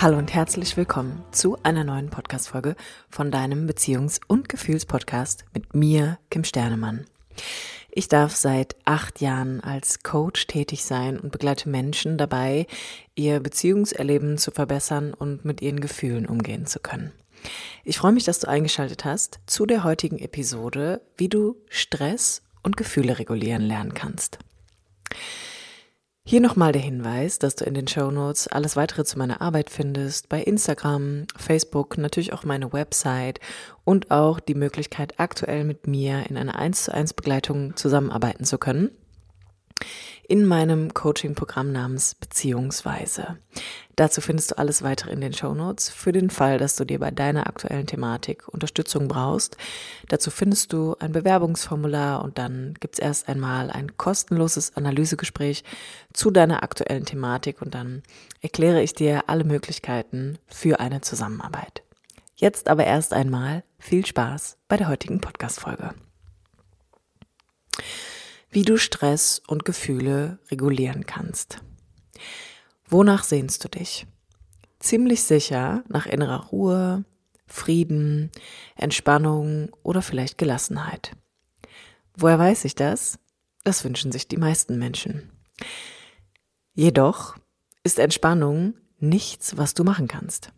Hallo 0.00 0.16
und 0.16 0.32
herzlich 0.32 0.76
willkommen 0.76 1.24
zu 1.32 1.58
einer 1.64 1.82
neuen 1.82 2.08
Podcast-Folge 2.08 2.76
von 3.10 3.32
deinem 3.32 3.66
Beziehungs- 3.66 4.20
und 4.28 4.48
Gefühlspodcast 4.48 5.44
mit 5.54 5.74
mir, 5.74 6.20
Kim 6.30 6.44
Sternemann. 6.44 7.04
Ich 7.90 8.06
darf 8.06 8.36
seit 8.36 8.76
acht 8.84 9.20
Jahren 9.20 9.60
als 9.60 10.04
Coach 10.04 10.46
tätig 10.46 10.84
sein 10.84 11.18
und 11.18 11.32
begleite 11.32 11.68
Menschen 11.68 12.16
dabei, 12.16 12.68
ihr 13.16 13.40
Beziehungserleben 13.40 14.38
zu 14.38 14.52
verbessern 14.52 15.14
und 15.14 15.44
mit 15.44 15.62
ihren 15.62 15.80
Gefühlen 15.80 16.26
umgehen 16.26 16.66
zu 16.66 16.78
können. 16.78 17.10
Ich 17.82 17.98
freue 17.98 18.12
mich, 18.12 18.22
dass 18.22 18.38
du 18.38 18.46
eingeschaltet 18.46 19.04
hast 19.04 19.40
zu 19.46 19.66
der 19.66 19.82
heutigen 19.82 20.20
Episode, 20.20 21.00
wie 21.16 21.28
du 21.28 21.56
Stress 21.70 22.42
und 22.62 22.76
Gefühle 22.76 23.18
regulieren 23.18 23.62
lernen 23.62 23.94
kannst. 23.94 24.38
Hier 26.28 26.42
nochmal 26.42 26.72
der 26.72 26.82
Hinweis, 26.82 27.38
dass 27.38 27.54
du 27.54 27.64
in 27.64 27.72
den 27.72 27.88
Show 27.88 28.10
Notes 28.10 28.48
alles 28.48 28.76
weitere 28.76 29.02
zu 29.02 29.16
meiner 29.16 29.40
Arbeit 29.40 29.70
findest, 29.70 30.28
bei 30.28 30.42
Instagram, 30.42 31.24
Facebook, 31.34 31.96
natürlich 31.96 32.34
auch 32.34 32.44
meine 32.44 32.70
Website 32.70 33.40
und 33.84 34.10
auch 34.10 34.38
die 34.38 34.54
Möglichkeit, 34.54 35.18
aktuell 35.18 35.64
mit 35.64 35.86
mir 35.86 36.28
in 36.28 36.36
einer 36.36 36.56
1 36.56 36.84
zu 36.84 36.92
1 36.92 37.14
Begleitung 37.14 37.76
zusammenarbeiten 37.76 38.44
zu 38.44 38.58
können 38.58 38.90
in 40.28 40.44
meinem 40.44 40.92
Coaching-Programm 40.92 41.72
namens 41.72 42.14
Beziehungsweise. 42.14 43.38
Dazu 43.96 44.20
findest 44.20 44.50
du 44.50 44.58
alles 44.58 44.82
weitere 44.82 45.10
in 45.10 45.20
den 45.20 45.32
Show 45.32 45.54
Notes 45.54 45.88
für 45.88 46.12
den 46.12 46.30
Fall, 46.30 46.58
dass 46.58 46.76
du 46.76 46.84
dir 46.84 46.98
bei 47.00 47.10
deiner 47.10 47.46
aktuellen 47.46 47.86
Thematik 47.86 48.46
Unterstützung 48.46 49.08
brauchst. 49.08 49.56
Dazu 50.08 50.30
findest 50.30 50.72
du 50.72 50.94
ein 51.00 51.12
Bewerbungsformular 51.12 52.22
und 52.22 52.38
dann 52.38 52.74
gibt's 52.78 52.98
erst 52.98 53.28
einmal 53.28 53.70
ein 53.70 53.96
kostenloses 53.96 54.76
Analysegespräch 54.76 55.64
zu 56.12 56.30
deiner 56.30 56.62
aktuellen 56.62 57.06
Thematik 57.06 57.62
und 57.62 57.74
dann 57.74 58.02
erkläre 58.40 58.82
ich 58.82 58.92
dir 58.92 59.24
alle 59.28 59.44
Möglichkeiten 59.44 60.38
für 60.46 60.78
eine 60.78 61.00
Zusammenarbeit. 61.00 61.82
Jetzt 62.36 62.68
aber 62.68 62.84
erst 62.84 63.14
einmal 63.14 63.64
viel 63.78 64.06
Spaß 64.06 64.58
bei 64.68 64.76
der 64.76 64.88
heutigen 64.88 65.20
Podcast-Folge 65.20 65.94
wie 68.50 68.62
du 68.62 68.76
Stress 68.78 69.42
und 69.46 69.64
Gefühle 69.64 70.38
regulieren 70.50 71.06
kannst. 71.06 71.58
Wonach 72.88 73.24
sehnst 73.24 73.64
du 73.64 73.68
dich? 73.68 74.06
Ziemlich 74.78 75.22
sicher 75.22 75.84
nach 75.88 76.06
innerer 76.06 76.46
Ruhe, 76.46 77.04
Frieden, 77.46 78.30
Entspannung 78.76 79.70
oder 79.82 80.02
vielleicht 80.02 80.38
Gelassenheit. 80.38 81.16
Woher 82.16 82.38
weiß 82.38 82.64
ich 82.64 82.74
das? 82.74 83.18
Das 83.64 83.84
wünschen 83.84 84.12
sich 84.12 84.28
die 84.28 84.36
meisten 84.36 84.78
Menschen. 84.78 85.30
Jedoch 86.74 87.36
ist 87.82 87.98
Entspannung 87.98 88.74
nichts, 88.98 89.56
was 89.56 89.74
du 89.74 89.84
machen 89.84 90.08
kannst. 90.08 90.52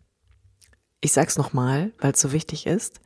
Ich 1.01 1.13
sag's 1.13 1.37
nochmal, 1.37 1.91
weil 1.99 2.11
es 2.11 2.21
so 2.21 2.31
wichtig 2.31 2.67
ist. 2.67 3.01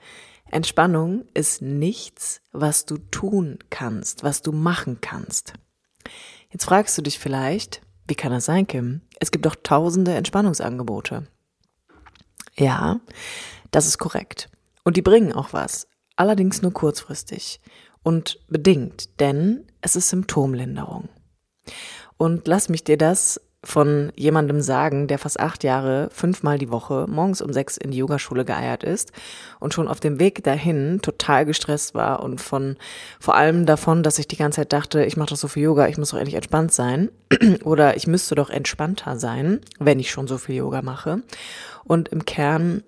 Entspannung 0.51 1.25
ist 1.33 1.61
nichts, 1.61 2.41
was 2.51 2.85
du 2.85 2.97
tun 2.97 3.59
kannst, 3.69 4.23
was 4.23 4.41
du 4.41 4.51
machen 4.51 4.99
kannst. 5.01 5.53
Jetzt 6.49 6.65
fragst 6.65 6.97
du 6.97 7.01
dich 7.01 7.19
vielleicht, 7.19 7.81
wie 8.07 8.15
kann 8.15 8.31
das 8.31 8.45
sein, 8.45 8.67
Kim? 8.67 9.01
Es 9.19 9.31
gibt 9.31 9.45
doch 9.45 9.55
tausende 9.55 10.13
Entspannungsangebote. 10.13 11.27
Ja, 12.55 13.01
das 13.71 13.87
ist 13.87 13.97
korrekt. 13.97 14.49
Und 14.83 14.95
die 14.97 15.01
bringen 15.01 15.33
auch 15.33 15.51
was. 15.51 15.87
Allerdings 16.15 16.61
nur 16.61 16.71
kurzfristig 16.71 17.59
und 18.03 18.39
bedingt, 18.47 19.19
denn 19.19 19.65
es 19.81 19.95
ist 19.95 20.09
Symptomlinderung. 20.09 21.09
Und 22.17 22.47
lass 22.47 22.69
mich 22.69 22.83
dir 22.83 22.97
das 22.97 23.41
von 23.65 24.11
jemandem 24.15 24.61
sagen, 24.61 25.07
der 25.07 25.17
fast 25.17 25.39
acht 25.39 25.63
Jahre 25.63 26.09
fünfmal 26.11 26.57
die 26.57 26.69
Woche 26.69 27.07
morgens 27.09 27.41
um 27.41 27.51
sechs 27.51 27.77
in 27.77 27.91
die 27.91 27.97
Yogaschule 27.97 28.45
geeiert 28.45 28.83
ist 28.83 29.11
und 29.59 29.73
schon 29.73 29.87
auf 29.87 29.99
dem 29.99 30.19
Weg 30.19 30.43
dahin 30.43 31.01
total 31.01 31.45
gestresst 31.45 31.95
war 31.95 32.21
und 32.21 32.39
von 32.39 32.77
vor 33.19 33.35
allem 33.35 33.65
davon, 33.65 34.03
dass 34.03 34.19
ich 34.19 34.27
die 34.27 34.37
ganze 34.37 34.61
Zeit 34.61 34.71
dachte, 34.71 35.03
ich 35.03 35.17
mache 35.17 35.29
doch 35.29 35.37
so 35.37 35.47
viel 35.47 35.63
Yoga, 35.63 35.87
ich 35.87 35.97
muss 35.97 36.11
doch 36.11 36.17
endlich 36.17 36.35
entspannt 36.35 36.71
sein 36.71 37.09
oder 37.63 37.97
ich 37.97 38.05
müsste 38.05 38.35
doch 38.35 38.49
entspannter 38.49 39.17
sein, 39.17 39.61
wenn 39.79 39.99
ich 39.99 40.11
schon 40.11 40.27
so 40.27 40.37
viel 40.37 40.55
Yoga 40.55 40.81
mache. 40.81 41.23
Und 41.83 42.09
im 42.09 42.25
Kern 42.25 42.83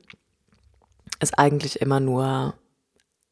ist 1.20 1.40
eigentlich 1.40 1.82
immer 1.82 2.00
nur 2.00 2.54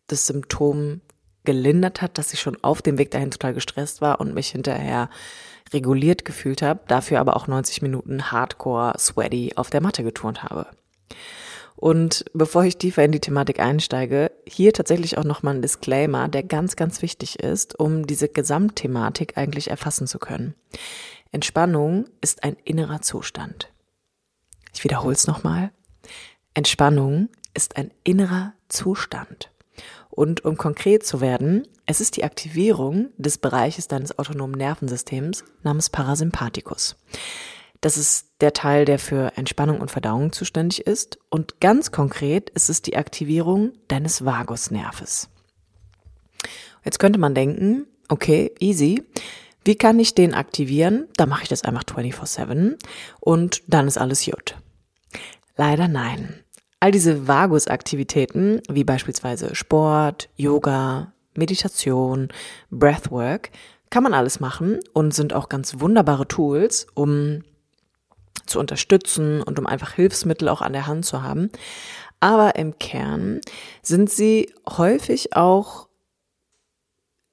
das 0.07 0.25
Symptom 0.27 1.01
gelindert 1.43 2.01
hat, 2.01 2.17
dass 2.17 2.33
ich 2.33 2.39
schon 2.39 2.57
auf 2.63 2.81
dem 2.81 2.97
Weg 2.97 3.11
dahin 3.11 3.31
total 3.31 3.53
gestresst 3.53 4.01
war 4.01 4.19
und 4.19 4.33
mich 4.33 4.49
hinterher 4.49 5.09
reguliert 5.73 6.25
gefühlt 6.25 6.61
habe, 6.61 6.81
dafür 6.87 7.19
aber 7.19 7.35
auch 7.35 7.47
90 7.47 7.81
Minuten 7.81 8.31
Hardcore 8.31 8.97
Sweaty 8.97 9.53
auf 9.55 9.69
der 9.69 9.81
Matte 9.81 10.03
geturnt 10.03 10.43
habe. 10.43 10.67
Und 11.75 12.23
bevor 12.33 12.63
ich 12.63 12.77
tiefer 12.77 13.03
in 13.03 13.11
die 13.11 13.19
Thematik 13.19 13.59
einsteige, 13.59 14.31
hier 14.47 14.71
tatsächlich 14.71 15.17
auch 15.17 15.23
nochmal 15.23 15.55
ein 15.55 15.61
Disclaimer, 15.61 16.29
der 16.29 16.43
ganz, 16.43 16.75
ganz 16.75 17.01
wichtig 17.01 17.39
ist, 17.39 17.77
um 17.77 18.07
diese 18.07 18.29
Gesamtthematik 18.29 19.37
eigentlich 19.37 19.69
erfassen 19.69 20.07
zu 20.07 20.17
können. 20.17 20.55
Entspannung 21.31 22.05
ist 22.21 22.43
ein 22.43 22.55
innerer 22.63 23.01
Zustand. 23.01 23.71
Ich 24.73 24.83
wiederhole 24.83 25.15
es 25.15 25.27
nochmal. 25.27 25.71
Entspannung 26.53 27.29
ist 27.53 27.75
ein 27.75 27.91
innerer 28.03 28.53
Zustand. 28.69 29.51
Und 30.15 30.45
um 30.45 30.57
konkret 30.57 31.05
zu 31.05 31.19
werden, 31.19 31.67
es 31.85 31.99
ist 31.99 32.15
die 32.15 32.23
Aktivierung 32.23 33.09
des 33.17 33.37
Bereiches 33.37 33.87
deines 33.87 34.17
autonomen 34.17 34.55
Nervensystems 34.55 35.43
namens 35.61 35.89
Parasympathikus. 35.89 36.95
Das 37.81 37.97
ist 37.97 38.27
der 38.41 38.53
Teil, 38.53 38.85
der 38.85 38.97
für 38.97 39.33
Entspannung 39.35 39.81
und 39.81 39.91
Verdauung 39.91 40.31
zuständig 40.31 40.87
ist. 40.87 41.19
Und 41.29 41.59
ganz 41.59 41.91
konkret 41.91 42.49
ist 42.51 42.69
es 42.69 42.81
die 42.81 42.95
Aktivierung 42.95 43.73
deines 43.87 44.25
Vagusnerves. 44.25 45.29
Jetzt 46.83 46.99
könnte 46.99 47.19
man 47.19 47.35
denken, 47.35 47.85
okay, 48.07 48.53
easy. 48.59 49.03
Wie 49.65 49.75
kann 49.75 49.99
ich 49.99 50.15
den 50.15 50.33
aktivieren? 50.33 51.07
Da 51.17 51.25
mache 51.25 51.43
ich 51.43 51.49
das 51.49 51.63
einfach 51.63 51.83
24-7 51.83 52.77
und 53.19 53.63
dann 53.67 53.87
ist 53.87 53.97
alles 53.97 54.25
gut. 54.25 54.55
Leider 55.57 55.87
nein. 55.87 56.44
All 56.79 56.91
diese 56.91 57.27
Vagusaktivitäten, 57.27 58.61
wie 58.69 58.83
beispielsweise 58.83 59.55
Sport, 59.55 60.29
Yoga, 60.35 61.13
Meditation, 61.35 62.29
Breathwork, 62.69 63.49
kann 63.89 64.03
man 64.03 64.13
alles 64.13 64.39
machen 64.39 64.79
und 64.93 65.13
sind 65.13 65.33
auch 65.33 65.49
ganz 65.49 65.79
wunderbare 65.79 66.27
Tools, 66.27 66.87
um 66.93 67.43
zu 68.45 68.59
unterstützen 68.59 69.41
und 69.41 69.57
um 69.57 69.65
einfach 69.65 69.93
Hilfsmittel 69.93 70.49
auch 70.49 70.61
an 70.61 70.73
der 70.73 70.87
Hand 70.87 71.05
zu 71.05 71.23
haben. 71.23 71.49
Aber 72.19 72.55
im 72.55 72.77
Kern 72.79 73.41
sind 73.81 74.09
sie 74.09 74.53
häufig 74.67 75.35
auch 75.35 75.87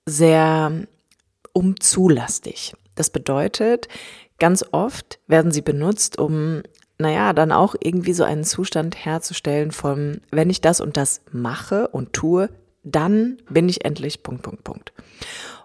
sehr 0.07 0.87
umzulastig. 1.53 2.75
Das 2.95 3.11
bedeutet, 3.11 3.89
ganz 4.39 4.65
oft 4.73 5.19
werden 5.27 5.53
sie 5.53 5.63
benutzt, 5.63 6.19
um 6.19 6.63
naja, 7.03 7.33
dann 7.33 7.53
auch 7.53 7.75
irgendwie 7.79 8.15
so 8.15 8.25
einen 8.25 8.45
Zustand 8.45 9.05
herzustellen 9.05 9.73
von, 9.73 10.21
wenn 10.31 10.51
ich 10.51 10.61
das 10.61 10.81
und 10.81 10.97
das 10.97 11.21
mache 11.31 11.89
und 11.89 12.13
tue, 12.13 12.49
dann 12.83 13.39
bin 13.49 13.69
ich 13.69 13.85
endlich 13.85 14.23
Punkt, 14.23 14.43
Punkt, 14.43 14.65
Punkt. 14.65 14.93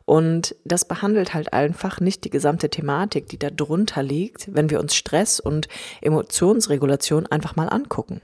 Und 0.05 0.55
das 0.63 0.85
behandelt 0.85 1.33
halt 1.33 1.51
einfach 1.51 1.99
nicht 1.99 2.23
die 2.23 2.29
gesamte 2.29 2.69
Thematik, 2.69 3.27
die 3.27 3.37
da 3.37 3.49
drunter 3.49 4.03
liegt, 4.03 4.53
wenn 4.53 4.69
wir 4.69 4.79
uns 4.79 4.95
Stress 4.95 5.39
und 5.39 5.67
Emotionsregulation 6.01 7.27
einfach 7.27 7.55
mal 7.55 7.67
angucken. 7.67 8.21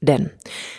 Denn 0.00 0.30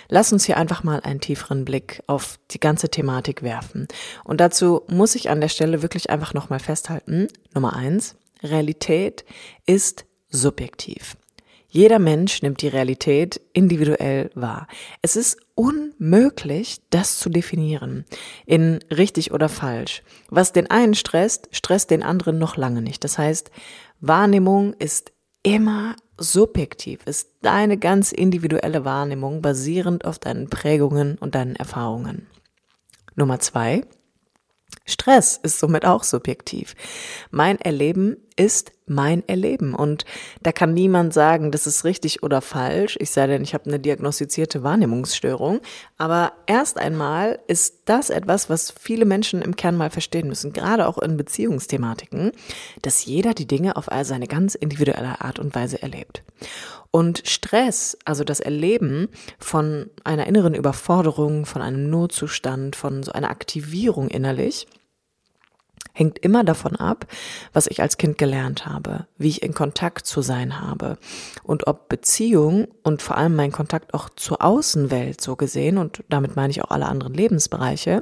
lass 0.07 0.31
uns 0.31 0.45
hier 0.45 0.57
einfach 0.57 0.83
mal 0.83 1.01
einen 1.01 1.19
tieferen 1.19 1.65
Blick 1.65 2.01
auf 2.07 2.39
die 2.51 2.59
ganze 2.59 2.89
Thematik 2.89 3.41
werfen. 3.41 3.87
Und 4.23 4.39
dazu 4.39 4.83
muss 4.87 5.15
ich 5.15 5.29
an 5.29 5.41
der 5.41 5.49
Stelle 5.49 5.81
wirklich 5.81 6.09
einfach 6.09 6.33
nochmal 6.33 6.59
festhalten. 6.59 7.27
Nummer 7.53 7.75
eins, 7.75 8.15
Realität 8.43 9.25
ist 9.65 10.05
subjektiv. 10.29 11.17
Jeder 11.69 11.99
Mensch 11.99 12.41
nimmt 12.41 12.61
die 12.61 12.69
Realität 12.69 13.41
individuell 13.53 14.31
wahr. 14.35 14.67
Es 15.01 15.15
ist 15.15 15.37
unmöglich, 15.53 16.81
das 16.89 17.19
zu 17.19 17.29
definieren 17.29 18.05
in 18.45 18.79
richtig 18.89 19.33
oder 19.33 19.49
falsch. 19.49 20.01
Was 20.29 20.53
den 20.53 20.69
einen 20.71 20.95
stresst, 20.95 21.49
stresst 21.51 21.91
den 21.91 22.03
anderen 22.03 22.37
noch 22.37 22.55
lange 22.55 22.81
nicht. 22.81 23.03
Das 23.03 23.17
heißt, 23.17 23.51
Wahrnehmung 23.99 24.73
ist 24.79 25.11
immer 25.43 25.95
subjektiv, 26.17 27.01
ist 27.05 27.29
deine 27.41 27.77
ganz 27.77 28.11
individuelle 28.11 28.85
Wahrnehmung 28.85 29.41
basierend 29.41 30.05
auf 30.05 30.19
deinen 30.19 30.49
Prägungen 30.49 31.17
und 31.17 31.35
deinen 31.35 31.55
Erfahrungen. 31.55 32.27
Nummer 33.15 33.39
zwei. 33.39 33.81
Stress 34.85 35.37
ist 35.41 35.59
somit 35.59 35.85
auch 35.85 36.03
subjektiv. 36.03 36.73
Mein 37.29 37.59
Erleben 37.59 38.17
ist 38.37 38.71
mein 38.85 39.27
Erleben 39.27 39.73
und 39.73 40.05
da 40.41 40.53
kann 40.53 40.73
niemand 40.73 41.13
sagen, 41.13 41.51
das 41.51 41.67
ist 41.67 41.83
richtig 41.83 42.23
oder 42.23 42.41
falsch, 42.41 42.95
ich 43.01 43.11
sei 43.11 43.27
denn, 43.27 43.43
ich 43.43 43.53
habe 43.53 43.65
eine 43.65 43.79
diagnostizierte 43.79 44.63
Wahrnehmungsstörung, 44.63 45.59
aber 45.97 46.31
erst 46.45 46.77
einmal 46.77 47.39
ist 47.47 47.81
das 47.85 48.09
etwas, 48.09 48.49
was 48.49 48.71
viele 48.79 49.03
Menschen 49.03 49.41
im 49.41 49.57
Kern 49.57 49.75
mal 49.75 49.89
verstehen 49.89 50.27
müssen, 50.27 50.53
gerade 50.53 50.87
auch 50.87 50.97
in 50.99 51.17
Beziehungsthematiken, 51.17 52.31
dass 52.81 53.03
jeder 53.03 53.33
die 53.33 53.47
Dinge 53.47 53.75
auf 53.75 53.89
seine 54.03 54.27
ganz 54.27 54.55
individuelle 54.55 55.19
Art 55.19 55.39
und 55.39 55.53
Weise 55.53 55.81
erlebt. 55.81 56.23
Und 56.97 57.21
Stress, 57.27 57.95
also 58.05 58.23
das 58.23 58.39
Erleben 58.39 59.09
von 59.37 59.91
einer 60.03 60.25
inneren 60.25 60.55
Überforderung, 60.55 61.45
von 61.45 61.61
einem 61.61 61.91
Notzustand, 61.91 62.75
von 62.75 63.03
so 63.03 63.11
einer 63.11 63.29
Aktivierung 63.29 64.07
innerlich, 64.07 64.65
hängt 65.93 66.17
immer 66.17 66.43
davon 66.43 66.75
ab, 66.75 67.05
was 67.53 67.67
ich 67.67 67.83
als 67.83 67.97
Kind 67.97 68.17
gelernt 68.17 68.65
habe, 68.65 69.05
wie 69.15 69.27
ich 69.27 69.43
in 69.43 69.53
Kontakt 69.53 70.07
zu 70.07 70.23
sein 70.23 70.59
habe 70.59 70.97
und 71.43 71.67
ob 71.67 71.87
Beziehung 71.87 72.67
und 72.81 73.03
vor 73.03 73.15
allem 73.15 73.35
mein 73.35 73.51
Kontakt 73.51 73.93
auch 73.93 74.09
zur 74.15 74.43
Außenwelt 74.43 75.21
so 75.21 75.35
gesehen 75.35 75.77
und 75.77 76.03
damit 76.09 76.35
meine 76.35 76.49
ich 76.49 76.63
auch 76.63 76.71
alle 76.71 76.87
anderen 76.87 77.13
Lebensbereiche 77.13 78.01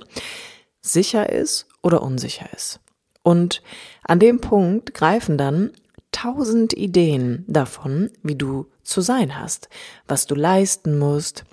sicher 0.82 1.30
ist 1.30 1.68
oder 1.84 2.02
unsicher 2.02 2.48
ist. 2.56 2.80
Und 3.24 3.62
an 4.04 4.20
dem 4.20 4.40
Punkt 4.40 4.94
greifen 4.94 5.38
dann 5.38 5.72
tausend 6.16 6.74
Ideen 6.74 7.44
davon, 7.48 8.10
wie 8.24 8.36
du 8.36 8.68
zu 8.84 9.02
sein 9.02 9.38
hast, 9.38 9.68
was 10.08 10.26
du 10.28 10.36
leisten 10.36 10.98
musst, 10.98 11.44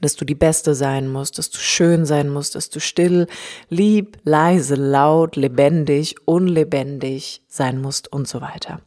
dass 0.00 0.16
du 0.16 0.24
die 0.24 0.34
Beste 0.34 0.74
sein 0.74 1.08
musst, 1.08 1.38
dass 1.38 1.50
du 1.50 1.58
schön 1.58 2.04
sein 2.04 2.28
musst, 2.28 2.56
dass 2.56 2.70
du 2.70 2.80
still, 2.80 3.26
lieb, 3.68 4.18
leise, 4.24 4.74
laut, 4.74 5.36
lebendig, 5.36 6.16
unlebendig 6.24 7.42
sein 7.48 7.80
musst 7.80 8.12
und 8.12 8.26
so 8.26 8.40
weiter. 8.40 8.80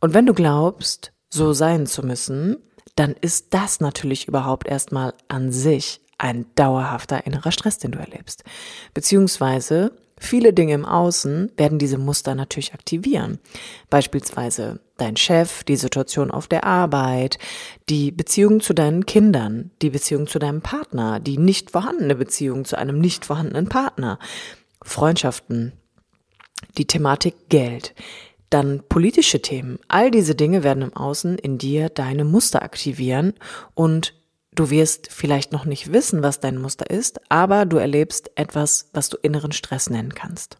Und 0.00 0.12
wenn 0.12 0.26
du 0.26 0.34
glaubst, 0.34 1.12
so 1.28 1.52
sein 1.52 1.86
zu 1.86 2.04
müssen, 2.04 2.56
dann 2.96 3.14
ist 3.20 3.54
das 3.54 3.80
natürlich 3.80 4.26
überhaupt 4.26 4.66
erstmal 4.66 5.14
an 5.28 5.52
sich 5.52 6.00
ein 6.18 6.46
dauerhafter 6.56 7.26
innerer 7.26 7.52
Stress, 7.52 7.78
den 7.78 7.92
du 7.92 7.98
erlebst. 7.98 8.42
Beziehungsweise 8.92 9.92
Viele 10.22 10.52
Dinge 10.52 10.74
im 10.74 10.84
Außen 10.84 11.50
werden 11.56 11.78
diese 11.78 11.96
Muster 11.96 12.34
natürlich 12.34 12.74
aktivieren. 12.74 13.38
Beispielsweise 13.88 14.78
dein 14.98 15.16
Chef, 15.16 15.64
die 15.64 15.76
Situation 15.76 16.30
auf 16.30 16.46
der 16.46 16.64
Arbeit, 16.64 17.38
die 17.88 18.12
Beziehung 18.12 18.60
zu 18.60 18.74
deinen 18.74 19.06
Kindern, 19.06 19.70
die 19.80 19.88
Beziehung 19.88 20.26
zu 20.26 20.38
deinem 20.38 20.60
Partner, 20.60 21.20
die 21.20 21.38
nicht 21.38 21.70
vorhandene 21.70 22.14
Beziehung 22.14 22.66
zu 22.66 22.76
einem 22.76 23.00
nicht 23.00 23.24
vorhandenen 23.24 23.68
Partner, 23.70 24.18
Freundschaften, 24.82 25.72
die 26.76 26.86
Thematik 26.86 27.48
Geld, 27.48 27.94
dann 28.50 28.82
politische 28.90 29.40
Themen. 29.40 29.78
All 29.88 30.10
diese 30.10 30.34
Dinge 30.34 30.62
werden 30.62 30.82
im 30.82 30.94
Außen 30.94 31.38
in 31.38 31.56
dir 31.56 31.88
deine 31.88 32.24
Muster 32.24 32.62
aktivieren 32.62 33.32
und 33.74 34.19
Du 34.60 34.68
wirst 34.68 35.10
vielleicht 35.10 35.52
noch 35.52 35.64
nicht 35.64 35.90
wissen, 35.90 36.22
was 36.22 36.38
dein 36.38 36.58
Muster 36.58 36.90
ist, 36.90 37.18
aber 37.30 37.64
du 37.64 37.78
erlebst 37.78 38.30
etwas, 38.34 38.90
was 38.92 39.08
du 39.08 39.16
inneren 39.16 39.52
Stress 39.52 39.88
nennen 39.88 40.12
kannst. 40.14 40.58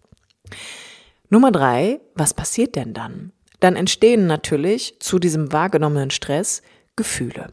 Nummer 1.28 1.52
drei, 1.52 2.00
was 2.14 2.32
passiert 2.32 2.76
denn 2.76 2.94
dann? 2.94 3.32
Dann 3.60 3.76
entstehen 3.76 4.26
natürlich 4.26 4.98
zu 5.00 5.18
diesem 5.18 5.52
wahrgenommenen 5.52 6.10
Stress 6.10 6.62
Gefühle. 6.96 7.52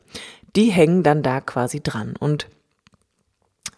Die 0.56 0.72
hängen 0.72 1.04
dann 1.04 1.22
da 1.22 1.42
quasi 1.42 1.84
dran. 1.84 2.16
Und 2.18 2.48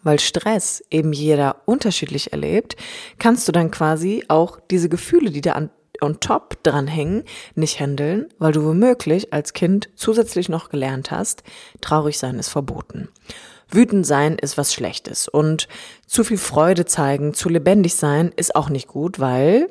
weil 0.04 0.20
Stress 0.20 0.80
eben 0.92 1.12
jeder 1.12 1.62
unterschiedlich 1.66 2.30
erlebt, 2.30 2.76
kannst 3.18 3.48
du 3.48 3.52
dann 3.52 3.72
quasi 3.72 4.22
auch 4.28 4.60
diese 4.70 4.88
Gefühle, 4.88 5.32
die 5.32 5.40
da 5.40 5.54
an 5.54 5.70
on 6.02 6.20
top 6.20 6.62
dranhängen, 6.62 7.24
nicht 7.54 7.80
handeln, 7.80 8.28
weil 8.38 8.52
du 8.52 8.64
womöglich 8.64 9.32
als 9.32 9.52
Kind 9.52 9.90
zusätzlich 9.94 10.48
noch 10.48 10.68
gelernt 10.68 11.10
hast, 11.10 11.42
traurig 11.80 12.18
sein 12.18 12.38
ist 12.38 12.48
verboten. 12.48 13.08
Wütend 13.68 14.06
sein 14.06 14.36
ist 14.36 14.58
was 14.58 14.74
Schlechtes 14.74 15.28
und 15.28 15.68
zu 16.06 16.24
viel 16.24 16.38
Freude 16.38 16.86
zeigen, 16.86 17.34
zu 17.34 17.48
lebendig 17.48 17.94
sein 17.94 18.32
ist 18.34 18.56
auch 18.56 18.68
nicht 18.68 18.88
gut, 18.88 19.20
weil, 19.20 19.68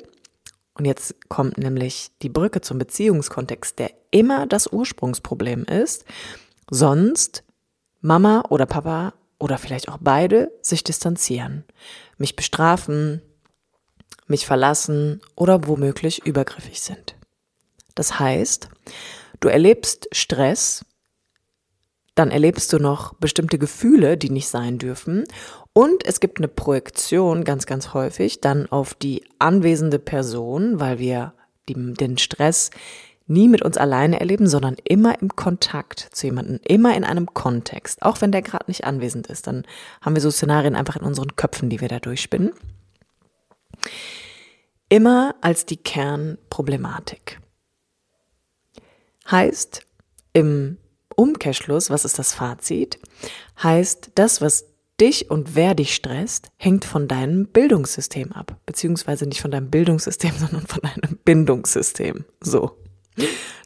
und 0.74 0.86
jetzt 0.86 1.14
kommt 1.28 1.58
nämlich 1.58 2.10
die 2.22 2.30
Brücke 2.30 2.62
zum 2.62 2.78
Beziehungskontext, 2.78 3.78
der 3.78 3.90
immer 4.10 4.46
das 4.46 4.72
Ursprungsproblem 4.72 5.64
ist, 5.64 6.04
sonst 6.70 7.44
Mama 8.00 8.44
oder 8.48 8.64
Papa 8.64 9.12
oder 9.38 9.58
vielleicht 9.58 9.88
auch 9.88 9.98
beide 10.00 10.50
sich 10.62 10.82
distanzieren, 10.82 11.64
mich 12.16 12.36
bestrafen, 12.36 13.20
mich 14.30 14.46
verlassen 14.46 15.20
oder 15.34 15.66
womöglich 15.66 16.24
übergriffig 16.24 16.80
sind. 16.80 17.16
Das 17.94 18.18
heißt, 18.18 18.68
du 19.40 19.48
erlebst 19.48 20.08
Stress, 20.12 20.84
dann 22.14 22.30
erlebst 22.30 22.72
du 22.72 22.78
noch 22.78 23.14
bestimmte 23.14 23.58
Gefühle, 23.58 24.16
die 24.16 24.30
nicht 24.30 24.48
sein 24.48 24.78
dürfen 24.78 25.24
und 25.72 26.04
es 26.04 26.20
gibt 26.20 26.38
eine 26.38 26.48
Projektion 26.48 27.44
ganz, 27.44 27.66
ganz 27.66 27.94
häufig 27.94 28.40
dann 28.40 28.66
auf 28.66 28.94
die 28.94 29.24
anwesende 29.38 29.98
Person, 29.98 30.80
weil 30.80 30.98
wir 30.98 31.34
die, 31.68 31.94
den 31.94 32.18
Stress 32.18 32.70
nie 33.26 33.46
mit 33.46 33.62
uns 33.62 33.76
alleine 33.76 34.18
erleben, 34.18 34.48
sondern 34.48 34.76
immer 34.82 35.20
im 35.22 35.28
Kontakt 35.36 36.08
zu 36.12 36.26
jemandem, 36.26 36.58
immer 36.66 36.96
in 36.96 37.04
einem 37.04 37.32
Kontext, 37.32 38.02
auch 38.02 38.20
wenn 38.20 38.32
der 38.32 38.42
gerade 38.42 38.64
nicht 38.66 38.84
anwesend 38.84 39.28
ist. 39.28 39.46
Dann 39.46 39.64
haben 40.00 40.16
wir 40.16 40.22
so 40.22 40.32
Szenarien 40.32 40.74
einfach 40.74 40.96
in 40.96 41.04
unseren 41.04 41.36
Köpfen, 41.36 41.70
die 41.70 41.80
wir 41.80 41.88
da 41.88 42.00
durchspinnen 42.00 42.52
immer 44.90 45.34
als 45.40 45.64
die 45.64 45.78
Kernproblematik. 45.78 47.40
Heißt 49.30 49.86
im 50.32 50.76
Umkehrschluss, 51.16 51.88
was 51.88 52.04
ist 52.04 52.18
das 52.18 52.34
Fazit? 52.34 52.98
Heißt, 53.62 54.10
das, 54.16 54.40
was 54.40 54.66
dich 55.00 55.30
und 55.30 55.54
wer 55.54 55.74
dich 55.74 55.94
stresst, 55.94 56.50
hängt 56.56 56.84
von 56.84 57.08
deinem 57.08 57.46
Bildungssystem 57.46 58.32
ab. 58.32 58.56
Beziehungsweise 58.66 59.26
nicht 59.26 59.40
von 59.40 59.50
deinem 59.50 59.70
Bildungssystem, 59.70 60.32
sondern 60.38 60.66
von 60.66 60.82
deinem 60.82 61.18
Bindungssystem. 61.24 62.24
So. 62.40 62.76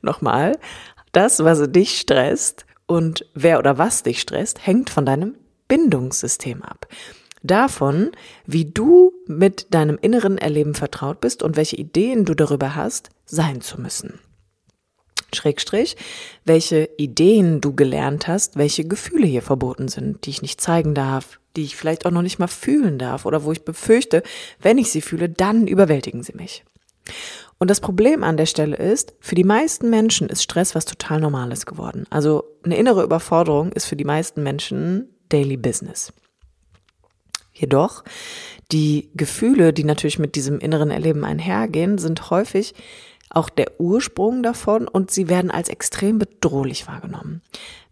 Nochmal. 0.02 0.59
Das, 1.12 1.42
was 1.42 1.62
dich 1.71 1.99
stresst 2.00 2.66
und 2.87 3.26
wer 3.35 3.59
oder 3.59 3.78
was 3.78 4.02
dich 4.02 4.21
stresst, 4.21 4.66
hängt 4.66 4.90
von 4.90 5.06
deinem 5.06 5.37
Bindungssystem 5.68 6.62
ab 6.62 6.87
davon, 7.44 8.10
wie 8.46 8.64
du 8.64 9.12
mit 9.26 9.72
deinem 9.72 9.98
inneren 10.00 10.38
Erleben 10.38 10.74
vertraut 10.74 11.20
bist 11.20 11.42
und 11.42 11.56
welche 11.56 11.76
Ideen 11.76 12.24
du 12.24 12.34
darüber 12.34 12.74
hast, 12.74 13.10
sein 13.26 13.60
zu 13.60 13.80
müssen. 13.80 14.18
Schrägstrich, 15.32 15.96
welche 16.44 16.88
Ideen 16.96 17.60
du 17.60 17.74
gelernt 17.74 18.28
hast, 18.28 18.56
welche 18.56 18.84
Gefühle 18.84 19.26
hier 19.26 19.42
verboten 19.42 19.88
sind, 19.88 20.26
die 20.26 20.30
ich 20.30 20.42
nicht 20.42 20.60
zeigen 20.60 20.94
darf, 20.94 21.40
die 21.56 21.64
ich 21.64 21.76
vielleicht 21.76 22.06
auch 22.06 22.10
noch 22.10 22.22
nicht 22.22 22.38
mal 22.38 22.48
fühlen 22.48 22.98
darf 22.98 23.26
oder 23.26 23.44
wo 23.44 23.52
ich 23.52 23.64
befürchte, 23.64 24.22
wenn 24.60 24.78
ich 24.78 24.90
sie 24.90 25.00
fühle, 25.00 25.28
dann 25.28 25.66
überwältigen 25.66 26.22
sie 26.22 26.34
mich. 26.34 26.64
Und 27.58 27.70
das 27.70 27.80
Problem 27.80 28.24
an 28.24 28.36
der 28.36 28.46
Stelle 28.46 28.76
ist, 28.76 29.14
für 29.20 29.34
die 29.34 29.44
meisten 29.44 29.90
Menschen 29.90 30.28
ist 30.28 30.42
Stress 30.42 30.74
was 30.74 30.84
total 30.84 31.20
Normales 31.20 31.66
geworden. 31.66 32.04
Also 32.10 32.44
eine 32.64 32.76
innere 32.76 33.04
Überforderung 33.04 33.72
ist 33.72 33.86
für 33.86 33.96
die 33.96 34.04
meisten 34.04 34.42
Menschen 34.42 35.08
Daily 35.28 35.56
Business. 35.56 36.12
Jedoch, 37.54 38.02
die 38.73 39.11
Gefühle, 39.14 39.73
die 39.73 39.84
natürlich 39.84 40.18
mit 40.18 40.34
diesem 40.34 40.58
inneren 40.58 40.90
Erleben 40.90 41.25
einhergehen, 41.25 41.99
sind 41.99 42.30
häufig 42.30 42.75
auch 43.30 43.49
der 43.49 43.80
Ursprung 43.80 44.42
davon 44.42 44.88
und 44.88 45.11
sie 45.11 45.28
werden 45.28 45.50
als 45.50 45.68
extrem 45.68 46.18
bedrohlich 46.18 46.87
wahrgenommen. 46.87 47.42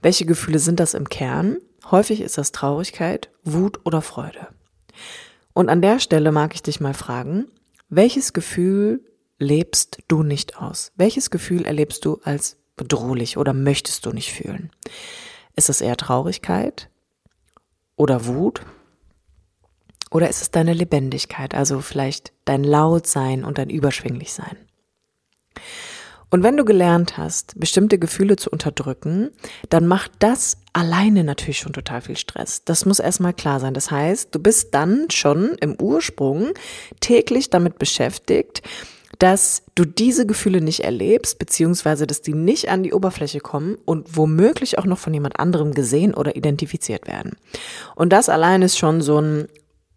Welche 0.00 0.26
Gefühle 0.26 0.58
sind 0.58 0.80
das 0.80 0.94
im 0.94 1.08
Kern? 1.08 1.58
Häufig 1.90 2.20
ist 2.20 2.38
das 2.38 2.52
Traurigkeit, 2.52 3.30
Wut 3.44 3.80
oder 3.84 4.02
Freude. 4.02 4.48
Und 5.52 5.68
an 5.68 5.82
der 5.82 6.00
Stelle 6.00 6.32
mag 6.32 6.54
ich 6.54 6.62
dich 6.62 6.80
mal 6.80 6.94
fragen, 6.94 7.46
welches 7.88 8.32
Gefühl 8.32 9.04
lebst 9.38 9.98
du 10.08 10.22
nicht 10.22 10.56
aus? 10.56 10.92
Welches 10.96 11.30
Gefühl 11.30 11.64
erlebst 11.64 12.04
du 12.04 12.20
als 12.24 12.56
bedrohlich 12.76 13.36
oder 13.36 13.52
möchtest 13.52 14.06
du 14.06 14.12
nicht 14.12 14.32
fühlen? 14.32 14.70
Ist 15.54 15.68
es 15.68 15.80
eher 15.80 15.96
Traurigkeit 15.96 16.88
oder 17.96 18.26
Wut 18.26 18.62
oder 20.12 20.28
ist 20.28 20.42
es 20.42 20.50
deine 20.50 20.74
Lebendigkeit, 20.74 21.54
also 21.54 21.80
vielleicht 21.80 22.32
dein 22.44 22.64
Lautsein 22.64 23.44
und 23.44 23.58
dein 23.58 23.70
Überschwinglichsein? 23.70 24.56
Und 26.30 26.42
wenn 26.42 26.56
du 26.56 26.64
gelernt 26.64 27.18
hast, 27.18 27.60
bestimmte 27.60 27.98
Gefühle 27.98 28.36
zu 28.36 28.48
unterdrücken, 28.48 29.30
dann 29.68 29.86
macht 29.86 30.12
das 30.18 30.56
alleine 30.72 31.24
natürlich 31.24 31.58
schon 31.58 31.74
total 31.74 32.00
viel 32.00 32.16
Stress. 32.16 32.64
Das 32.64 32.86
muss 32.86 33.00
erstmal 33.00 33.34
klar 33.34 33.60
sein. 33.60 33.74
Das 33.74 33.90
heißt, 33.90 34.34
du 34.34 34.38
bist 34.38 34.72
dann 34.72 35.08
schon 35.10 35.56
im 35.60 35.78
Ursprung 35.78 36.54
täglich 37.00 37.50
damit 37.50 37.78
beschäftigt, 37.78 38.62
dass 39.18 39.62
du 39.74 39.84
diese 39.84 40.26
Gefühle 40.26 40.62
nicht 40.62 40.80
erlebst, 40.80 41.38
beziehungsweise 41.38 42.06
dass 42.06 42.22
die 42.22 42.32
nicht 42.32 42.70
an 42.70 42.82
die 42.82 42.94
Oberfläche 42.94 43.40
kommen 43.40 43.76
und 43.84 44.16
womöglich 44.16 44.78
auch 44.78 44.86
noch 44.86 44.98
von 44.98 45.12
jemand 45.12 45.38
anderem 45.38 45.74
gesehen 45.74 46.14
oder 46.14 46.34
identifiziert 46.34 47.06
werden. 47.06 47.36
Und 47.94 48.10
das 48.10 48.30
allein 48.30 48.62
ist 48.62 48.78
schon 48.78 49.02
so 49.02 49.20
ein 49.20 49.48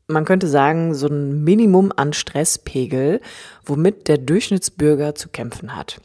man 0.08 0.26
könnte 0.26 0.48
sagen, 0.48 0.94
so 0.94 1.08
ein 1.08 1.44
Minimum 1.44 1.92
an 1.96 2.14
Stresspegel, 2.14 3.22
womit 3.66 4.08
der 4.08 4.18
Durchschnittsbürger 4.18 5.16
zu 5.16 5.30
kämpfen 5.30 5.76
hat. 5.76 6.02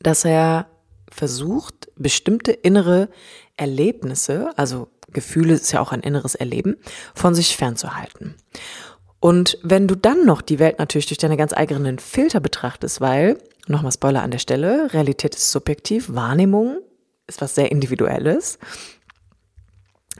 Dass 0.00 0.24
er 0.24 0.66
versucht, 1.10 1.88
bestimmte 1.96 2.52
innere 2.52 3.08
Erlebnisse, 3.56 4.50
also 4.56 4.88
Gefühle 5.12 5.54
ist 5.54 5.70
ja 5.72 5.80
auch 5.80 5.92
ein 5.92 6.00
inneres 6.00 6.34
Erleben, 6.34 6.76
von 7.14 7.34
sich 7.34 7.56
fernzuhalten. 7.56 8.34
Und 9.20 9.58
wenn 9.62 9.88
du 9.88 9.94
dann 9.94 10.26
noch 10.26 10.42
die 10.42 10.58
Welt 10.58 10.78
natürlich 10.78 11.06
durch 11.06 11.18
deine 11.18 11.36
ganz 11.36 11.54
eigenen 11.54 11.98
Filter 11.98 12.40
betrachtest, 12.40 13.00
weil, 13.00 13.38
nochmal 13.66 13.92
Spoiler 13.92 14.22
an 14.22 14.30
der 14.30 14.38
Stelle, 14.38 14.92
Realität 14.92 15.34
ist 15.34 15.50
subjektiv, 15.50 16.12
Wahrnehmung 16.12 16.78
ist 17.26 17.40
was 17.40 17.54
sehr 17.54 17.72
Individuelles 17.72 18.58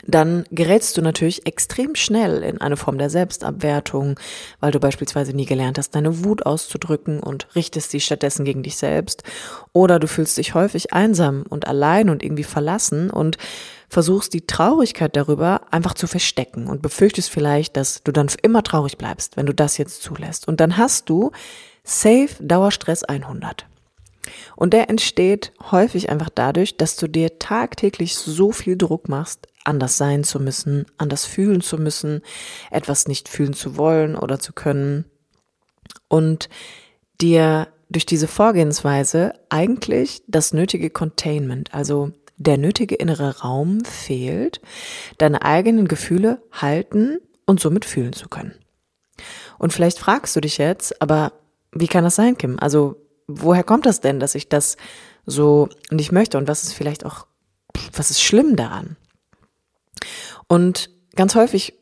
dann 0.07 0.45
gerätst 0.51 0.97
du 0.97 1.03
natürlich 1.03 1.47
extrem 1.47 1.95
schnell 1.95 2.43
in 2.43 2.61
eine 2.61 2.77
Form 2.77 2.99
der 2.99 3.11
Selbstabwertung, 3.11 4.19
weil 4.61 4.73
du 4.73 4.81
beispielsweise 4.81 5.33
nie 5.33 5.47
gelernt 5.47 5.79
hast, 5.79 5.95
deine 5.95 6.25
Wut 6.25 6.45
auszudrücken 6.45 7.21
und 7.21 7.49
richtest 7.55 7.91
sie 7.91 8.01
stattdessen 8.01 8.45
gegen 8.45 8.63
dich 8.63 8.77
selbst. 8.77 9.23
Oder 9.73 9.99
du 9.99 10.09
fühlst 10.09 10.37
dich 10.37 10.55
häufig 10.55 10.93
einsam 10.93 11.45
und 11.49 11.67
allein 11.67 12.11
und 12.11 12.23
irgendwie 12.23 12.45
verlassen 12.45 13.11
und 13.11 13.39
versuchst 13.89 14.35
die 14.35 14.47
Traurigkeit 14.47 15.17
darüber 15.17 15.63
einfach 15.71 15.95
zu 15.95 16.07
verstecken 16.07 16.67
und 16.67 16.83
befürchtest 16.83 17.31
vielleicht, 17.31 17.77
dass 17.77 18.03
du 18.03 18.13
dann 18.13 18.29
für 18.29 18.39
immer 18.43 18.63
traurig 18.63 18.99
bleibst, 18.99 19.37
wenn 19.37 19.47
du 19.47 19.55
das 19.55 19.79
jetzt 19.79 20.03
zulässt. 20.03 20.49
Und 20.49 20.61
dann 20.61 20.77
hast 20.77 21.09
du 21.09 21.31
Safe 21.85 22.31
Dauerstress 22.41 23.05
100. 23.05 23.67
Und 24.57 24.73
der 24.73 24.89
entsteht 24.89 25.53
häufig 25.71 26.09
einfach 26.11 26.31
dadurch, 26.35 26.77
dass 26.77 26.97
du 26.97 27.09
dir 27.09 27.39
tagtäglich 27.39 28.17
so 28.17 28.53
viel 28.53 28.77
Druck 28.77 29.09
machst, 29.09 29.47
anders 29.65 29.97
sein 29.97 30.25
zu 30.25 30.41
müssen, 30.41 30.87
anders 30.99 31.25
fühlen 31.25 31.61
zu 31.61 31.79
müssen, 31.79 32.23
etwas 32.71 33.09
nicht 33.09 33.29
fühlen 33.29 33.55
zu 33.55 33.77
wollen 33.77 34.17
oder 34.17 34.39
zu 34.39 34.53
können 34.53 35.05
und 36.09 36.49
dir 37.21 37.69
durch 37.91 38.07
diese 38.07 38.29
Vorgehensweise 38.29 39.33
eigentlich 39.49 40.23
das 40.27 40.53
nötige 40.53 40.91
Containment, 40.91 41.73
also 41.73 42.13
der 42.37 42.59
nötige 42.59 42.97
innere 42.97 43.41
Raum 43.41 43.85
fehlt, 43.85 44.61
deine 45.19 45.43
eigenen 45.43 45.87
Gefühle 45.87 46.43
halten 46.53 47.19
und 47.47 47.61
somit 47.61 47.85
fühlen 47.85 48.13
zu 48.13 48.29
können. 48.29 48.55
Und 49.59 49.73
vielleicht 49.73 49.99
fragst 49.99 50.35
du 50.35 50.41
dich 50.41 50.59
jetzt, 50.59 51.01
aber 51.01 51.33
wie 51.73 51.87
kann 51.87 52.05
das 52.05 52.17
sein, 52.17 52.37
Kim? 52.37 52.59
Also 52.59 52.97
woher 53.27 53.63
kommt 53.65 53.87
das 53.87 54.01
denn, 54.01 54.21
dass 54.21 54.35
ich 54.35 54.49
das 54.49 54.77
so 55.27 55.69
nicht 55.91 56.13
möchte 56.13 56.39
und 56.39 56.49
was 56.49 56.65
ist 56.65 56.73
vielleicht 56.73 57.07
auch, 57.07 57.27
was 57.93 58.11
ist 58.11 58.23
schlimm 58.23 58.57
daran? 58.57 58.97
Und 60.49 60.91
ganz 61.15 61.35
häufig, 61.35 61.75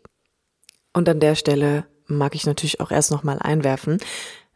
und 0.92 1.08
an 1.08 1.20
der 1.20 1.34
Stelle 1.34 1.86
mag 2.06 2.34
ich 2.34 2.46
natürlich 2.46 2.80
auch 2.80 2.90
erst 2.90 3.10
nochmal 3.10 3.38
einwerfen, 3.38 3.98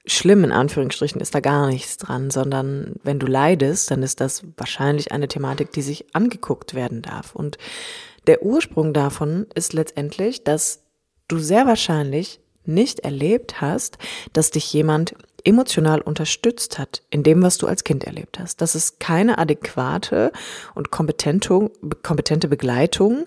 schlimm 0.07 0.45
in 0.45 0.53
Anführungsstrichen 0.53 1.21
ist 1.21 1.35
da 1.35 1.41
gar 1.41 1.67
nichts 1.67 1.97
dran, 1.97 2.31
sondern 2.31 2.95
wenn 3.03 3.19
du 3.19 3.27
leidest, 3.27 3.91
dann 3.91 4.03
ist 4.03 4.21
das 4.21 4.45
wahrscheinlich 4.57 5.13
eine 5.13 5.29
Thematik, 5.29 5.73
die 5.73 5.83
sich 5.83 6.15
angeguckt 6.15 6.75
werden 6.75 7.03
darf. 7.03 7.35
Und 7.35 7.59
der 8.27 8.43
Ursprung 8.43 8.93
davon 8.93 9.47
ist 9.55 9.73
letztendlich, 9.73 10.45
dass 10.45 10.83
du 11.29 11.39
sehr 11.39 11.67
wahrscheinlich 11.67 12.41
nicht 12.65 13.01
erlebt 13.01 13.61
hast, 13.61 13.99
dass 14.33 14.51
dich 14.51 14.73
jemand 14.73 15.15
emotional 15.45 16.01
unterstützt 16.01 16.79
hat 16.79 17.03
in 17.11 17.23
dem, 17.23 17.43
was 17.43 17.57
du 17.59 17.69
als 17.69 17.85
Kind 17.85 18.05
erlebt 18.05 18.39
hast. 18.41 18.61
Dass 18.61 18.75
es 18.75 18.99
keine 18.99 19.39
adäquate 19.39 20.33
und 20.75 20.91
kompetente 20.91 22.49
Begleitung 22.49 23.27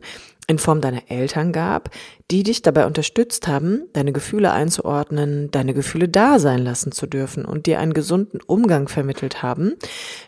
in 0.50 0.58
Form 0.58 0.82
deiner 0.82 1.12
Eltern 1.12 1.54
gab, 1.54 1.92
die 2.32 2.42
dich 2.42 2.64
dabei 2.64 2.88
unterstützt 2.88 3.48
haben, 3.48 3.84
deine 3.94 4.12
Gefühle 4.12 4.52
einzuordnen, 4.52 5.52
deine 5.52 5.76
Gefühle 5.76 6.10
da 6.10 6.40
sein 6.40 6.64
lassen 6.64 6.92
zu 6.92 7.06
dürfen 7.06 7.46
und 7.46 7.68
dir 7.68 7.80
einen 7.80 7.94
gesunden 7.94 8.42
Umgang 8.42 8.88
vermittelt 8.88 9.44
haben, 9.44 9.76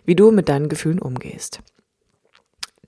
wie 0.06 0.16
du 0.16 0.30
mit 0.30 0.48
deinen 0.48 0.70
Gefühlen 0.70 1.00
umgehst. 1.00 1.62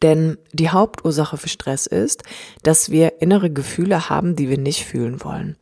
Denn 0.04 0.38
die 0.52 0.70
Hauptursache 0.70 1.38
für 1.38 1.50
Stress 1.50 1.88
ist, 1.88 2.24
dass 2.62 2.92
wir 2.92 3.22
innere 3.22 3.50
Gefühle 3.50 4.10
haben, 4.10 4.36
die 4.36 4.50
wir 4.50 4.60
nicht 4.60 4.86
fühlen 4.86 5.24
wollen. 5.24 5.56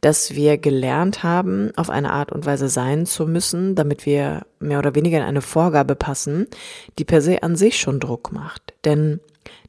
Dass 0.00 0.34
wir 0.34 0.56
gelernt 0.56 1.22
haben, 1.22 1.72
auf 1.76 1.90
eine 1.90 2.12
Art 2.12 2.32
und 2.32 2.46
Weise 2.46 2.70
sein 2.70 3.04
zu 3.04 3.26
müssen, 3.26 3.74
damit 3.74 4.06
wir 4.06 4.46
mehr 4.58 4.78
oder 4.78 4.94
weniger 4.94 5.18
in 5.18 5.24
eine 5.24 5.42
Vorgabe 5.42 5.96
passen, 5.96 6.46
die 6.98 7.04
per 7.04 7.20
se 7.20 7.42
an 7.42 7.56
sich 7.56 7.78
schon 7.78 8.00
Druck 8.00 8.32
macht. 8.32 8.72
Denn 8.86 9.20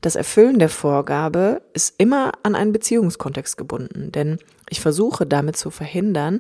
das 0.02 0.16
Erfüllen 0.16 0.60
der 0.60 0.70
Vorgabe 0.70 1.62
ist 1.74 1.96
immer 1.98 2.32
an 2.44 2.56
einen 2.56 2.72
Beziehungskontext 2.72 3.58
gebunden, 3.58 4.12
denn 4.12 4.40
ich 4.70 4.82
versuche 4.82 5.26
damit 5.26 5.58
zu 5.58 5.70
verhindern, 5.70 6.40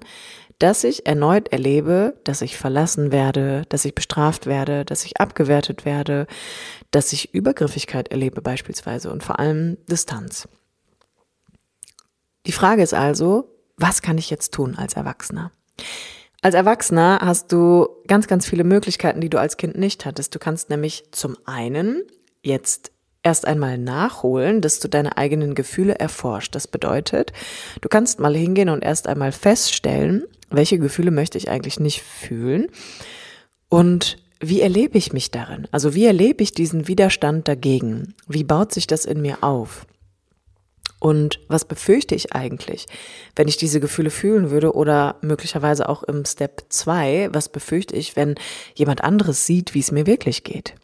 dass 0.59 0.83
ich 0.83 1.07
erneut 1.07 1.51
erlebe, 1.51 2.19
dass 2.23 2.41
ich 2.41 2.57
verlassen 2.57 3.11
werde, 3.11 3.63
dass 3.69 3.83
ich 3.83 3.95
bestraft 3.95 4.45
werde, 4.45 4.85
dass 4.85 5.05
ich 5.05 5.19
abgewertet 5.19 5.85
werde, 5.85 6.27
dass 6.91 7.13
ich 7.13 7.33
Übergriffigkeit 7.33 8.09
erlebe 8.09 8.41
beispielsweise 8.41 9.11
und 9.11 9.23
vor 9.23 9.39
allem 9.39 9.77
Distanz. 9.87 10.47
Die 12.45 12.51
Frage 12.51 12.83
ist 12.83 12.93
also, 12.93 13.55
was 13.77 14.01
kann 14.01 14.17
ich 14.17 14.29
jetzt 14.29 14.53
tun 14.53 14.75
als 14.75 14.93
Erwachsener? 14.93 15.51
Als 16.43 16.55
Erwachsener 16.55 17.19
hast 17.21 17.51
du 17.51 17.87
ganz, 18.07 18.27
ganz 18.27 18.47
viele 18.47 18.63
Möglichkeiten, 18.63 19.21
die 19.21 19.29
du 19.29 19.39
als 19.39 19.57
Kind 19.57 19.77
nicht 19.77 20.05
hattest. 20.05 20.33
Du 20.33 20.39
kannst 20.39 20.69
nämlich 20.69 21.05
zum 21.11 21.37
einen 21.45 22.03
jetzt 22.43 22.91
erst 23.23 23.45
einmal 23.45 23.77
nachholen, 23.77 24.61
dass 24.61 24.79
du 24.79 24.87
deine 24.87 25.17
eigenen 25.17 25.55
Gefühle 25.55 25.95
erforscht. 25.95 26.55
Das 26.55 26.67
bedeutet, 26.67 27.33
du 27.81 27.89
kannst 27.89 28.19
mal 28.19 28.35
hingehen 28.35 28.69
und 28.69 28.83
erst 28.83 29.07
einmal 29.07 29.31
feststellen, 29.31 30.23
welche 30.49 30.79
Gefühle 30.79 31.11
möchte 31.11 31.37
ich 31.37 31.49
eigentlich 31.49 31.79
nicht 31.79 32.01
fühlen 32.01 32.67
und 33.69 34.17
wie 34.43 34.61
erlebe 34.61 34.97
ich 34.97 35.13
mich 35.13 35.29
darin? 35.29 35.67
Also 35.71 35.93
wie 35.93 36.05
erlebe 36.05 36.41
ich 36.41 36.51
diesen 36.51 36.87
Widerstand 36.87 37.47
dagegen? 37.47 38.15
Wie 38.27 38.43
baut 38.43 38.73
sich 38.73 38.87
das 38.87 39.05
in 39.05 39.21
mir 39.21 39.43
auf? 39.43 39.85
Und 40.99 41.39
was 41.47 41.65
befürchte 41.65 42.15
ich 42.15 42.33
eigentlich, 42.33 42.85
wenn 43.35 43.47
ich 43.47 43.57
diese 43.57 43.79
Gefühle 43.79 44.09
fühlen 44.09 44.51
würde 44.51 44.73
oder 44.75 45.15
möglicherweise 45.21 45.89
auch 45.89 46.03
im 46.03 46.25
Step 46.25 46.65
2, 46.69 47.29
was 47.33 47.49
befürchte 47.49 47.95
ich, 47.95 48.15
wenn 48.15 48.35
jemand 48.75 49.03
anderes 49.03 49.45
sieht, 49.45 49.73
wie 49.73 49.79
es 49.79 49.91
mir 49.91 50.05
wirklich 50.05 50.43
geht? 50.43 50.75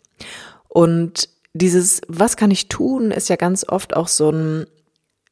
Und 0.70 1.30
dieses, 1.58 2.02
was 2.08 2.38
kann 2.38 2.52
ich 2.52 2.68
tun, 2.68 3.12
ist 3.12 3.30
ja 3.30 3.36
ganz 3.36 3.66
oft 3.68 3.96
auch 3.96 4.08
so 4.08 4.30
ein, 4.30 4.66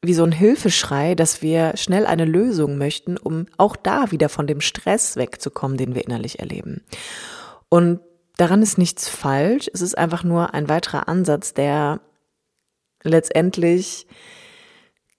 wie 0.02 0.14
so 0.14 0.24
ein 0.24 0.32
Hilfeschrei, 0.32 1.14
dass 1.14 1.42
wir 1.42 1.76
schnell 1.76 2.06
eine 2.06 2.24
Lösung 2.24 2.78
möchten, 2.78 3.16
um 3.16 3.46
auch 3.56 3.76
da 3.76 4.10
wieder 4.10 4.28
von 4.28 4.46
dem 4.46 4.60
Stress 4.60 5.16
wegzukommen, 5.16 5.76
den 5.76 5.94
wir 5.94 6.04
innerlich 6.04 6.38
erleben. 6.38 6.82
Und 7.68 8.00
daran 8.36 8.62
ist 8.62 8.78
nichts 8.78 9.08
falsch. 9.08 9.70
Es 9.72 9.80
ist 9.80 9.96
einfach 9.96 10.22
nur 10.22 10.54
ein 10.54 10.68
weiterer 10.68 11.08
Ansatz, 11.08 11.54
der 11.54 12.00
letztendlich 13.02 14.06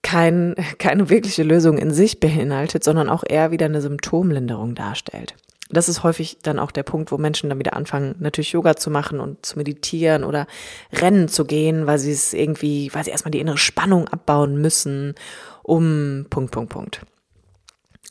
kein, 0.02 0.54
keine 0.78 1.10
wirkliche 1.10 1.42
Lösung 1.42 1.76
in 1.76 1.90
sich 1.90 2.20
beinhaltet, 2.20 2.84
sondern 2.84 3.08
auch 3.08 3.24
eher 3.28 3.50
wieder 3.50 3.66
eine 3.66 3.82
Symptomlinderung 3.82 4.74
darstellt 4.74 5.34
das 5.70 5.88
ist 5.88 6.02
häufig 6.02 6.38
dann 6.42 6.58
auch 6.58 6.70
der 6.70 6.82
Punkt, 6.82 7.12
wo 7.12 7.18
Menschen 7.18 7.50
dann 7.50 7.58
wieder 7.58 7.74
anfangen, 7.74 8.14
natürlich 8.18 8.52
Yoga 8.52 8.76
zu 8.76 8.90
machen 8.90 9.20
und 9.20 9.44
zu 9.44 9.58
meditieren 9.58 10.24
oder 10.24 10.46
rennen 10.92 11.28
zu 11.28 11.44
gehen, 11.44 11.86
weil 11.86 11.98
sie 11.98 12.12
es 12.12 12.32
irgendwie, 12.32 12.90
weil 12.94 13.04
sie 13.04 13.10
erstmal 13.10 13.30
die 13.30 13.40
innere 13.40 13.58
Spannung 13.58 14.08
abbauen 14.08 14.60
müssen, 14.60 15.14
um 15.62 16.26
Punkt, 16.30 16.52
Punkt, 16.52 16.72
Punkt. 16.72 17.00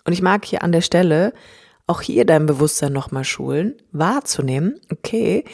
Und 0.06 0.14
ich 0.14 0.22
mag 0.22 0.46
hier 0.46 0.64
an 0.64 0.72
der 0.72 0.82
Stelle 0.82 1.34
auch 1.88 2.02
hier 2.02 2.26
dein 2.26 2.46
Bewusstsein 2.46 2.92
nochmal 2.92 3.24
schulen, 3.24 3.76
wahrzunehmen, 3.94 4.80
okay, 4.92 5.46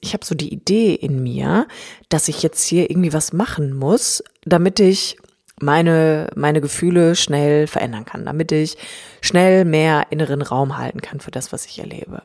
ich 0.00 0.14
habe 0.14 0.24
so 0.24 0.36
die 0.36 0.52
Idee 0.52 0.94
in 0.94 1.22
mir, 1.22 1.66
dass 2.08 2.28
ich 2.28 2.42
jetzt 2.42 2.64
hier 2.64 2.88
irgendwie 2.88 3.12
was 3.12 3.32
machen 3.32 3.74
muss, 3.74 4.22
damit 4.44 4.78
ich 4.78 5.16
meine, 5.62 6.28
meine 6.34 6.60
Gefühle 6.60 7.16
schnell 7.16 7.66
verändern 7.66 8.04
kann, 8.04 8.24
damit 8.24 8.52
ich 8.52 8.76
schnell 9.20 9.64
mehr 9.64 10.06
inneren 10.10 10.42
Raum 10.42 10.76
halten 10.78 11.00
kann 11.00 11.20
für 11.20 11.30
das, 11.30 11.52
was 11.52 11.66
ich 11.66 11.78
erlebe. 11.78 12.22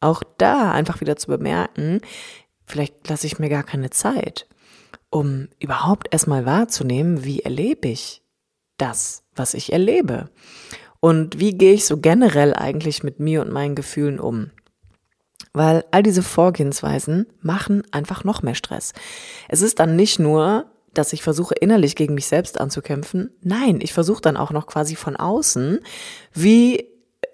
Auch 0.00 0.22
da 0.38 0.72
einfach 0.72 1.00
wieder 1.00 1.16
zu 1.16 1.28
bemerken, 1.28 2.00
vielleicht 2.66 3.08
lasse 3.08 3.26
ich 3.26 3.38
mir 3.38 3.48
gar 3.48 3.62
keine 3.62 3.90
Zeit, 3.90 4.46
um 5.10 5.48
überhaupt 5.58 6.08
erstmal 6.12 6.46
wahrzunehmen, 6.46 7.24
wie 7.24 7.40
erlebe 7.40 7.88
ich 7.88 8.22
das, 8.76 9.24
was 9.34 9.54
ich 9.54 9.72
erlebe. 9.72 10.30
Und 11.00 11.38
wie 11.38 11.56
gehe 11.56 11.74
ich 11.74 11.84
so 11.84 11.98
generell 11.98 12.54
eigentlich 12.54 13.02
mit 13.02 13.20
mir 13.20 13.42
und 13.42 13.52
meinen 13.52 13.74
Gefühlen 13.74 14.18
um? 14.18 14.50
weil 15.52 15.84
all 15.90 16.02
diese 16.02 16.22
Vorgehensweisen 16.22 17.26
machen 17.40 17.82
einfach 17.90 18.24
noch 18.24 18.42
mehr 18.42 18.54
Stress. 18.54 18.92
Es 19.48 19.60
ist 19.62 19.80
dann 19.80 19.96
nicht 19.96 20.18
nur, 20.18 20.66
dass 20.98 21.12
ich 21.12 21.22
versuche 21.22 21.54
innerlich 21.54 21.96
gegen 21.96 22.14
mich 22.14 22.26
selbst 22.26 22.60
anzukämpfen. 22.60 23.30
Nein, 23.40 23.80
ich 23.80 23.92
versuche 23.92 24.20
dann 24.20 24.36
auch 24.36 24.50
noch 24.50 24.66
quasi 24.66 24.96
von 24.96 25.16
außen, 25.16 25.80
wie 26.34 26.88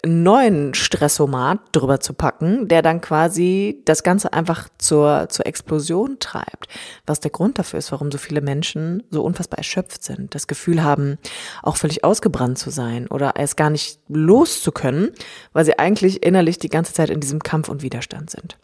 neuen 0.05 0.73
Stressomat 0.73 1.59
drüber 1.71 1.99
zu 1.99 2.13
packen, 2.13 2.67
der 2.67 2.81
dann 2.81 3.01
quasi 3.01 3.81
das 3.85 4.03
Ganze 4.03 4.33
einfach 4.33 4.69
zur, 4.77 5.27
zur 5.29 5.45
Explosion 5.47 6.19
treibt. 6.19 6.67
Was 7.05 7.19
der 7.19 7.31
Grund 7.31 7.57
dafür 7.57 7.79
ist, 7.79 7.91
warum 7.91 8.11
so 8.11 8.17
viele 8.17 8.41
Menschen 8.41 9.03
so 9.09 9.23
unfassbar 9.23 9.57
erschöpft 9.57 10.03
sind, 10.03 10.35
das 10.35 10.47
Gefühl 10.47 10.83
haben, 10.83 11.17
auch 11.63 11.77
völlig 11.77 12.03
ausgebrannt 12.03 12.57
zu 12.57 12.69
sein 12.69 13.07
oder 13.07 13.33
es 13.37 13.55
gar 13.55 13.69
nicht 13.69 13.99
loszukönnen, 14.07 15.11
weil 15.53 15.65
sie 15.65 15.79
eigentlich 15.79 16.23
innerlich 16.23 16.59
die 16.59 16.69
ganze 16.69 16.93
Zeit 16.93 17.09
in 17.09 17.19
diesem 17.19 17.41
Kampf 17.41 17.69
und 17.69 17.81
Widerstand 17.81 18.29
sind. 18.29 18.57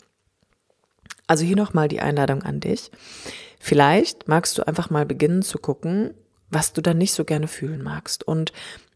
Also 1.27 1.43
hier 1.43 1.55
nochmal 1.55 1.87
die 1.87 2.01
Einladung 2.01 2.43
an 2.43 2.59
dich. 2.59 2.91
Vielleicht 3.61 4.27
magst 4.27 4.57
du 4.57 4.67
einfach 4.67 4.89
mal 4.89 5.05
beginnen 5.05 5.43
zu 5.43 5.59
gucken, 5.59 6.15
was 6.49 6.73
du 6.73 6.81
dann 6.81 6.97
nicht 6.97 7.13
so 7.13 7.23
gerne 7.25 7.47
fühlen 7.47 7.83
magst 7.83 8.23
und 8.27 8.51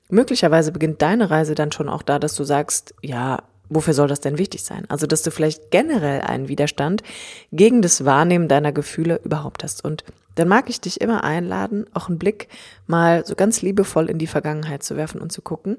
möglicherweise 0.10 0.72
beginnt 0.72 1.02
deine 1.02 1.30
Reise 1.30 1.54
dann 1.54 1.72
schon 1.72 1.88
auch 1.88 2.02
da, 2.02 2.18
dass 2.18 2.36
du 2.36 2.44
sagst, 2.44 2.96
ja, 3.02 3.44
wofür 3.70 3.94
soll 3.94 4.08
das 4.08 4.22
denn 4.22 4.40
wichtig 4.40 4.64
sein? 4.64 4.86
Also, 4.90 5.06
dass 5.08 5.22
du 5.22 5.32
vielleicht 5.32 5.70
generell 5.72 6.22
einen 6.22 6.48
Widerstand 6.48 7.04
gegen 7.52 7.82
das 7.82 8.06
Wahrnehmen 8.06 8.48
deiner 8.48 8.72
Gefühle 8.72 9.22
überhaupt 9.24 9.64
hast. 9.64 9.86
Und 9.86 10.04
dann 10.34 10.48
mag 10.48 10.70
ich 10.70 10.82
dich 10.82 11.00
immer 11.00 11.24
einladen, 11.24 11.86
auch 11.94 12.10
einen 12.10 12.20
Blick 12.20 12.50
mal 12.88 13.26
so 13.26 13.36
ganz 13.36 13.62
liebevoll 13.62 14.10
in 14.10 14.18
die 14.18 14.28
Vergangenheit 14.28 14.84
zu 14.84 14.98
werfen 14.98 15.22
und 15.22 15.32
zu 15.32 15.42
gucken, 15.42 15.78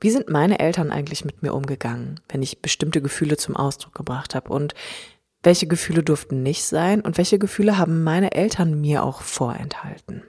wie 0.00 0.10
sind 0.10 0.28
meine 0.28 0.58
Eltern 0.58 0.90
eigentlich 0.90 1.24
mit 1.24 1.42
mir 1.42 1.54
umgegangen, 1.54 2.20
wenn 2.28 2.42
ich 2.42 2.60
bestimmte 2.60 3.00
Gefühle 3.00 3.38
zum 3.38 3.56
Ausdruck 3.56 3.94
gebracht 3.94 4.34
habe 4.34 4.52
und 4.52 4.74
welche 5.44 5.66
Gefühle 5.66 6.02
durften 6.02 6.42
nicht 6.42 6.64
sein 6.64 7.00
und 7.00 7.18
welche 7.18 7.38
Gefühle 7.38 7.78
haben 7.78 8.02
meine 8.02 8.32
Eltern 8.32 8.80
mir 8.80 9.04
auch 9.04 9.22
vorenthalten. 9.22 10.22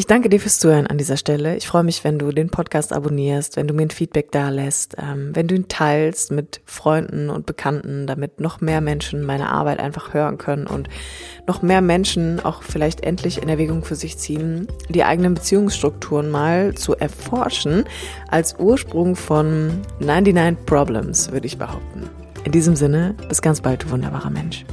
Ich 0.00 0.06
danke 0.06 0.30
dir 0.30 0.40
fürs 0.40 0.58
Zuhören 0.58 0.86
an 0.86 0.96
dieser 0.96 1.18
Stelle. 1.18 1.56
Ich 1.56 1.66
freue 1.66 1.82
mich, 1.82 2.04
wenn 2.04 2.18
du 2.18 2.32
den 2.32 2.48
Podcast 2.48 2.90
abonnierst, 2.90 3.56
wenn 3.56 3.68
du 3.68 3.74
mir 3.74 3.82
ein 3.82 3.90
Feedback 3.90 4.32
da 4.32 4.48
lässt, 4.48 4.96
ähm, 4.98 5.32
wenn 5.34 5.46
du 5.46 5.54
ihn 5.54 5.68
teilst 5.68 6.30
mit 6.30 6.62
Freunden 6.64 7.28
und 7.28 7.44
Bekannten, 7.44 8.06
damit 8.06 8.40
noch 8.40 8.62
mehr 8.62 8.80
Menschen 8.80 9.22
meine 9.26 9.50
Arbeit 9.50 9.78
einfach 9.78 10.14
hören 10.14 10.38
können 10.38 10.66
und 10.66 10.88
noch 11.46 11.60
mehr 11.60 11.82
Menschen 11.82 12.40
auch 12.40 12.62
vielleicht 12.62 13.02
endlich 13.02 13.42
in 13.42 13.50
Erwägung 13.50 13.84
für 13.84 13.94
sich 13.94 14.16
ziehen, 14.16 14.68
die 14.88 15.04
eigenen 15.04 15.34
Beziehungsstrukturen 15.34 16.30
mal 16.30 16.74
zu 16.74 16.96
erforschen 16.96 17.84
als 18.28 18.58
Ursprung 18.58 19.16
von 19.16 19.82
99 19.98 20.64
Problems, 20.64 21.30
würde 21.30 21.46
ich 21.46 21.58
behaupten. 21.58 22.08
In 22.44 22.52
diesem 22.52 22.74
Sinne, 22.74 23.14
bis 23.28 23.42
ganz 23.42 23.60
bald, 23.60 23.84
du 23.84 23.90
wunderbarer 23.90 24.30
Mensch. 24.30 24.64